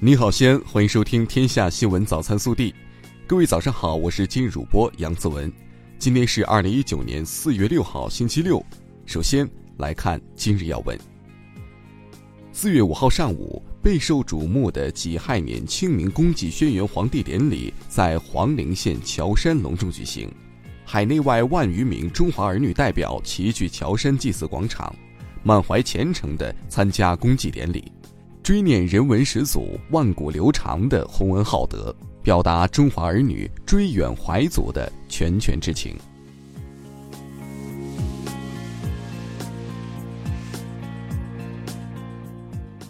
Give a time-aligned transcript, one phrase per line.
[0.00, 2.70] 你好，西安，欢迎收听《天下新闻早餐速递》。
[3.26, 5.52] 各位早上好，我是今日主播杨子文。
[5.98, 8.64] 今天是二零一九年四月六号，星期六。
[9.06, 10.96] 首先来看今日要闻。
[12.52, 20.30] 四月五号上午，备受瞩目的己亥年清明公祭轩辕皇帝典礼在黄陵县乔山隆重举行，
[20.84, 24.94] 海内外万余名中华儿女代表齐聚乔山祭祀广场，
[25.42, 27.90] 满怀虔诚地参加公祭典礼。
[28.48, 35.94] 追念人文始祖、万古流长的洪恩浩德，表达中华儿女追远怀祖的拳拳之情。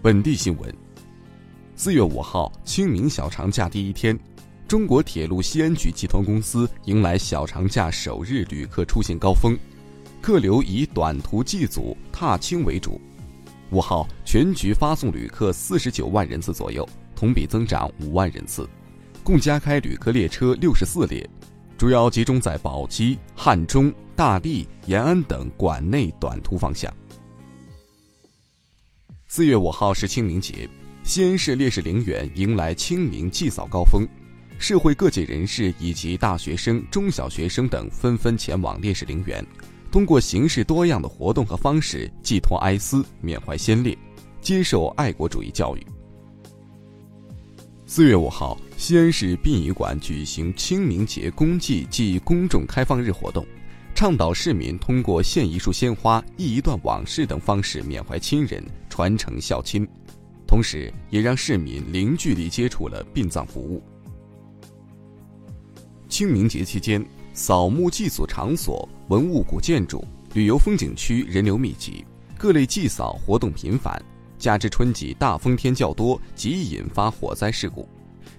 [0.00, 0.72] 本地新闻：
[1.74, 4.16] 四月五号，清明小长假第一天，
[4.68, 9.58] 中国铁路西安局集团公司迎来小长假首日旅客出行高峰，
[10.20, 13.00] 客流以短途祭祖、踏青为主。
[13.70, 18.68] 五号，全局发送旅客四十九万人次左右，同比增长五万人次，
[19.22, 21.28] 共加开旅客列车六十四列，
[21.78, 26.92] 主要集中在宝鸡、汉中、大荔、延安等管内短途方向。
[29.28, 30.68] 四月五号是清明节，
[31.04, 34.04] 西安市烈士陵园迎来清明祭扫高峰，
[34.58, 39.46] 社会各界人士以及大学生、中小学生等纷纷前往烈士陵园。
[39.90, 43.96] 通过形式多样的活动和方式寄托哀思、缅怀先烈，
[44.40, 45.84] 接受爱国主义教育。
[47.86, 53.44] 四月五号，西安市殡仪馆举行清明节公祭暨公众开放日活动，
[53.92, 59.84] 倡导市民通过献一束鲜花、忆一段往事等方式缅怀亲人、传承孝亲，
[60.46, 63.82] 同时也让市民零距离接触了殡葬服务。
[66.08, 67.04] 清明节期间。
[67.42, 72.04] 扫墓祭祖场所、文物古建筑、旅游风景区人流密集，
[72.36, 73.98] 各类祭扫活动频繁，
[74.38, 77.88] 加之春季大风天较多，极易引发火灾事故。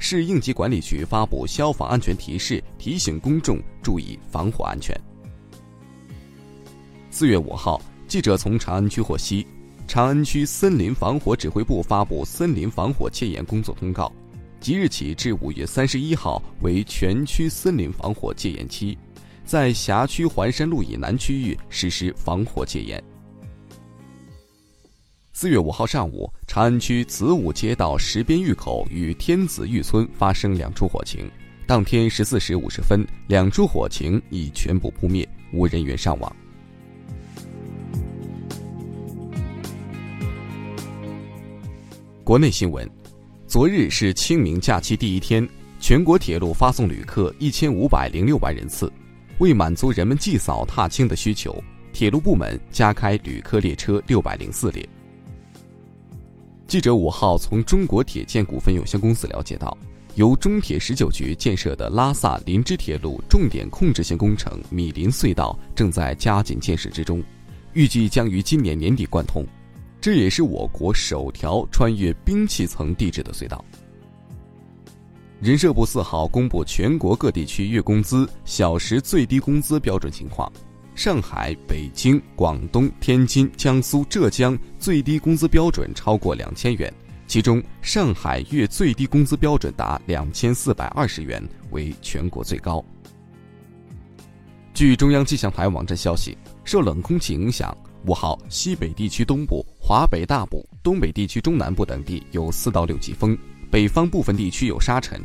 [0.00, 5.00] 市应急管理局发布消防安全提示，提醒公众注意防火安全。
[7.08, 9.46] 四月五号，记者从长安区获悉，
[9.86, 14.12] 长安区森林防火指挥部发布森林防火戒严工作通告。
[14.60, 18.98] 即日起至五月三十一号为全区森林防火戒严期，
[19.44, 23.02] 在辖区环山路以南区域实施防火戒严。
[25.32, 31.30] 四月五号上午，长安区子午街道石边峪口与天子峪村发生两处火情，
[31.64, 36.36] 当天十四时五十分，两处火情已全部扑灭，无人员伤亡。
[42.24, 42.86] 国内新闻。
[43.48, 45.48] 昨日是清明假期第一天，
[45.80, 48.92] 全国铁路发送旅客一千五百零六万人次。
[49.38, 51.56] 为满足人们祭扫踏青的需求，
[51.90, 54.86] 铁路部门加开旅客列车六百零四列。
[56.66, 59.74] 记者五号从中国铁建股份有限公司了解到，
[60.14, 67.24] 由中铁十九局建设的拉萨林芝铁路重点控制性工程米林隧道正在加紧建设之中，
[67.72, 69.42] 预计将于今年年底贯通。
[70.00, 73.64] 这也是我国首条穿越冰气层地质的隧道。
[75.40, 80.50] 人社部四号公布全国各地区月工资、小时最低工资标准情况。
[80.94, 86.92] 上海、北京、广东、天津、江苏、浙江最低工资标准超过两千元，
[87.28, 92.84] 其中上海月最低工资标准达两千四百二十元，为全国最高。
[94.74, 97.76] 据中央气象台网站消息，受冷空气影响。
[98.06, 103.34] 五号，西北地区东部、华北大部、东北地区中南部等地有四到六级风，
[103.70, 105.18] 北方部分地区有沙尘。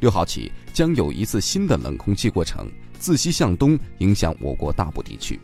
[0.00, 2.68] 六号起，将有一次新的冷空气过程
[2.98, 5.38] 自西向东影响我国大部地区。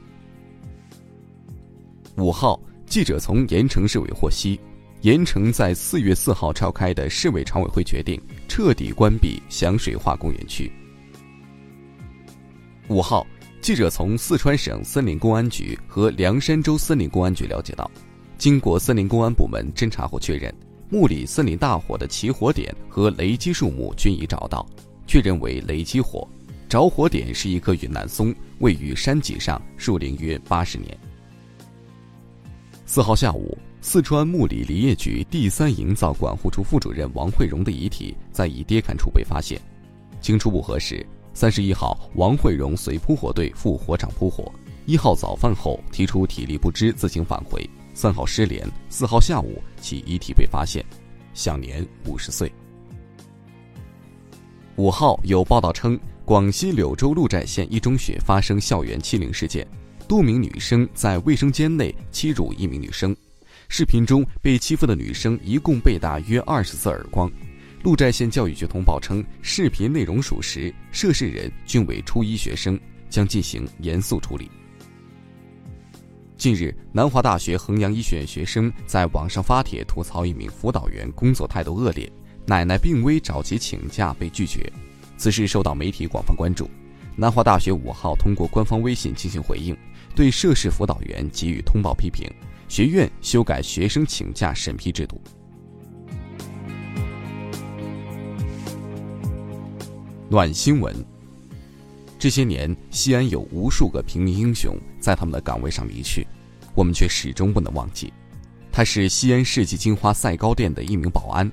[2.17, 4.59] 五号，记者从盐城市委获悉，
[5.03, 10.69] 盐城在四月四号召开的市委常委会决定彻底关闭响水化工园区。
[12.89, 13.25] 五号。
[13.63, 17.89] 记者从四川省森林公安局和凉山州森林公安局了解到，
[18.41, 20.51] 经过森林公安部门侦查后确认，
[20.89, 24.67] 木里森林大火的起火点和雷击树木均已找到，
[25.07, 26.27] 确认为雷击火，
[26.67, 30.97] 着火点是一棵云南松，位于山脊上，树龄约八十年。
[32.87, 39.61] 四号下午，四川木里林业局第三营造管护处副主任王慧荣的遗体在一跌坎处被发现，
[40.19, 41.07] 经初步核实。
[41.35, 44.51] 三十一号，王慧荣随扑火队赴火场扑火。
[44.87, 47.69] 一号早饭后提出体力不支，自行返回。
[48.01, 48.67] 三号失联。
[48.89, 50.83] 四号下午，其遗体被发现，
[51.35, 52.51] 享年五十岁。
[54.77, 59.69] 五号有报道称，广西柳州鹿寨县一中学发生校园欺凌事件，
[60.09, 63.15] 多名女生在卫生间内欺辱一名女生。
[63.69, 67.31] 视频中被欺负的女生一共被打约二十次耳光。
[67.83, 72.81] 鹿寨县教育局通报称，视频内容属实，涉事人均为初一学生，
[73.11, 74.51] 将进行严肃处理。
[76.41, 82.11] 近日，南华大学衡阳医学院学生在网上发帖吐槽一名辅导员工作态度恶劣，
[82.47, 84.73] 奶奶病危找其请假被拒绝。
[85.19, 86.67] 此事受到媒体广泛关注。
[87.15, 89.77] 南华大学五号通过官方微信进行回应，
[90.17, 92.27] 对涉事辅导员给予通报批评，
[92.69, 95.21] 学院修改学生请假审批制度。
[100.31, 101.10] 暖新闻。
[102.21, 106.27] 这些年，西安有无数个平民英雄在他们的岗位上离去，
[106.75, 108.13] 我们却始终不能忘记。
[108.71, 111.51] 他是西安世纪金花赛糕店的一名保安。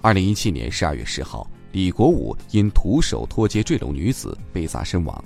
[0.00, 5.24] 二零一七年十二月十号，李国武因徒手脱街坠楼女子被砸身亡。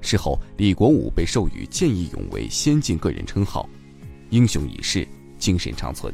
[0.00, 3.68] 事后，李国武被授予见义勇为先进个人称号。
[4.30, 5.06] 英雄已逝，
[5.38, 6.12] 精神长存。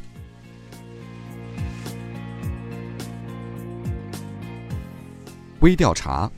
[5.61, 6.31] 微调查。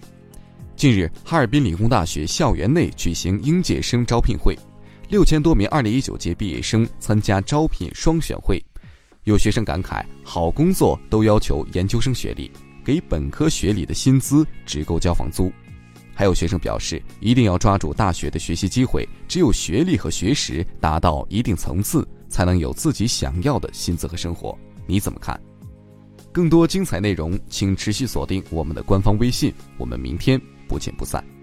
[0.85, 4.55] 近日，哈尔滨理工大学校园内举行应届生招聘会，
[5.09, 8.63] 六千多名2019届毕业生参加招聘双选会。
[9.23, 12.51] 有学生感慨：“好工作都要求研究生学历，
[12.85, 15.51] 给本科学历的薪资只够交房租。”
[16.15, 24.55] 还有学生表示：“一定要抓住大学的学习机会，只有学历和学识达到一定层次，才能有自己想要的薪资和生活。”
[24.87, 25.41] 你怎么看？
[26.31, 29.51] 更多精彩内容，请持续锁定我们的官方微信。
[29.79, 30.39] 我们明天。
[30.69, 31.34] 不见不散。